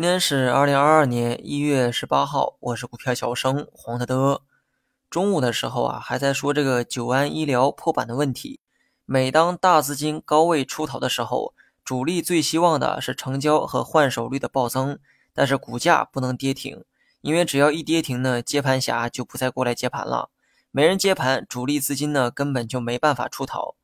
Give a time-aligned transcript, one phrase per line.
[0.00, 4.40] 今天是二零二二年一月十八号，我是股票小生黄德德。
[5.10, 8.60] 中午的时候啊，还在说这个九安医疗破板的问题。
[9.04, 11.52] 每当大资金高位出逃的时候，
[11.84, 14.98] 主力最希望的是成交和换手率的暴增，
[15.34, 16.82] 但是股价不能跌停，
[17.20, 20.30] 因为只要一跌停呢，接盘侠就不再过来接盘了。
[20.70, 23.74] 没人接盘，主力资金呢根本就没办法出逃。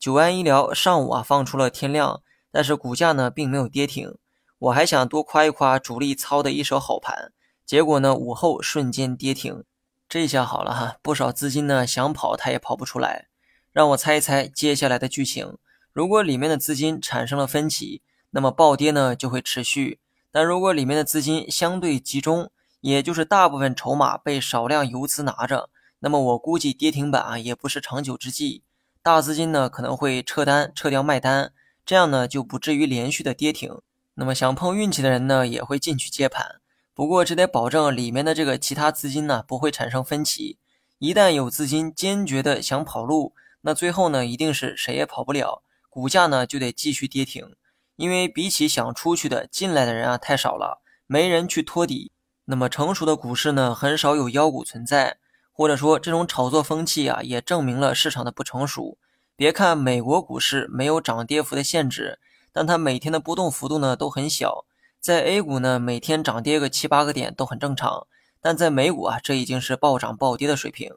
[0.00, 4.16] 九安医疗上午啊放出了天量，但是股价呢并没有跌停。
[4.60, 7.32] 我还想多夸一夸主力操的一手好盘，
[7.64, 9.64] 结果呢午后瞬间跌停，
[10.06, 13.28] 这下好了哈，不少资金呢想跑它也跑不出来。
[13.72, 15.56] 让我猜一猜接下来的剧情，
[15.94, 18.02] 如果里面的资金产生了分歧，
[18.32, 19.96] 那么暴跌呢就会持续；
[20.30, 22.50] 但如果里面的资金相对集中，
[22.82, 28.62] 也就是大部分筹码被少量游资拿着，那么我估计跌停板啊也不是长久之计，
[29.02, 31.54] 大资金呢可能会撤单撤掉卖单，
[31.86, 33.80] 这样呢就不至于连续的跌停。
[34.20, 36.60] 那么想碰运气的人呢，也会进去接盘。
[36.92, 40.58] 不过这得保证里面的这个其他资金呢不会产生分歧。
[40.98, 47.56] 一旦有资金坚决的想跑路，那最后呢一定是谁也跑不了，股价呢就得继续跌停。
[47.96, 52.12] 因为比起想出去的，进来的人啊太少了，没人去托底。
[52.44, 55.16] 那么成熟的股市呢，很少有妖股存在，
[55.50, 58.98] 或者说这种炒作风气啊，也证明了市场的不成熟。
[59.34, 62.18] 别看美国股市没有涨跌幅的限制。
[62.52, 64.64] 但它每天的波动幅度呢都很小，
[65.00, 68.06] 在 A 股呢每天涨跌个七八个点都很正常，
[68.40, 70.94] 但在美股啊这已经是暴涨暴跌的水平。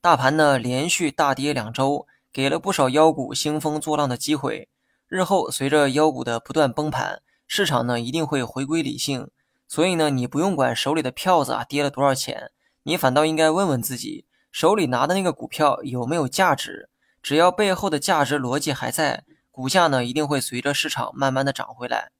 [0.00, 4.68] 大盘呢连续大跌两周，给了不少妖股兴风作浪的机会。
[5.08, 9.28] 日后随着妖股的不断崩盘，市场呢一定会回归理性。
[9.66, 12.50] 所以呢你不用管手里的票子啊跌了多少钱，
[12.82, 16.88] 你反倒应该问问自己手里拿的那个股票有没有价值。
[17.22, 19.24] 只要背后的价值逻辑还在。
[19.60, 22.12] 股价呢一定会随着市场慢慢的涨回来。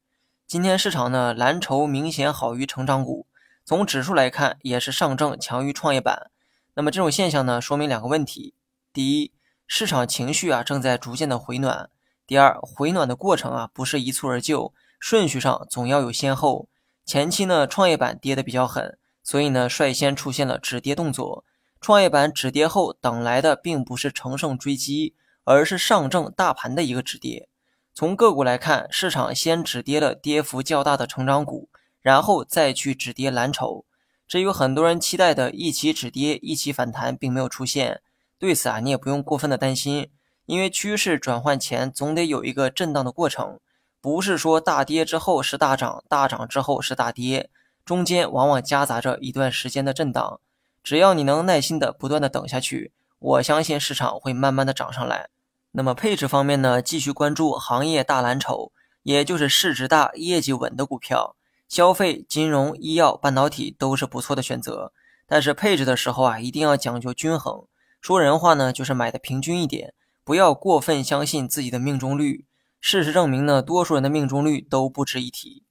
[0.47, 3.27] 今天市场呢蓝筹明显好于成长股，
[3.65, 6.31] 从指数来看也是上证强于创业板。
[6.75, 8.53] 那么这种现象呢说明两个问题：
[8.93, 9.33] 第一，
[9.67, 11.89] 市场情绪啊正在逐渐的回暖；
[12.27, 16.69] 第二，回暖的过程啊不是一蹴而就，顺序上总要有先后。
[17.07, 21.47] 前期呢创业板跌的比较狠，所以呢率先出现了止跌动作。
[21.81, 25.15] 创业板止跌后等来的并不是乘胜追击。
[25.45, 27.49] 而是上证大盘的一个止跌。
[27.93, 31.69] 从个股来看，市场先止跌了跌幅较大的成长股，
[32.01, 33.85] 然后再去止跌蓝筹。
[34.27, 38.01] 至于很多人期待的一起止跌、一起反弹，并没有出现。
[38.39, 40.11] 对此啊，你也不用过分的担心，
[40.47, 43.59] 因为趋势转换前总得有一个震荡的过程，
[44.01, 47.51] 不是说大跌之后是大涨，大涨之后是大跌，
[47.85, 50.41] 中间往往夹杂着一段时间的震荡。
[50.83, 55.29] 只要你能耐心的不断的等下去，我相信市场会慢慢的涨上来。
[55.73, 58.73] 那么配置方面呢，继续关注行业大蓝筹，
[59.03, 61.37] 也就是市值大、业绩稳的股票，
[61.69, 64.93] 消费、金融、医药、半导体都是不错的选择。
[65.27, 67.67] 但是配置的时候啊，一定要讲究均衡。
[68.01, 69.93] 说人话呢，就是买的平均一点，
[70.25, 72.47] 不要过分相信自己的命中率。
[72.81, 75.65] 事实证明呢，多数人的命中率都不值一提。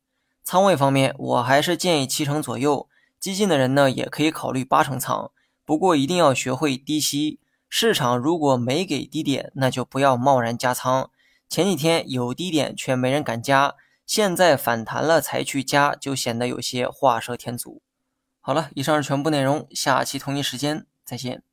[0.44, 2.88] 仓位方面，我还是建议七成左右，
[3.20, 5.32] 激进的人呢，也可以考虑八成仓，
[5.70, 7.38] 不过一定要学会低吸。
[7.70, 11.12] 市场如果没给低点，那就不要贸然加仓。
[11.48, 17.84] 前几天有低点却没人敢加，现在反弹了才去加，就显得有些画蛇添足。
[18.40, 21.44] 好了，以上是全部内容，下期同一时间再见。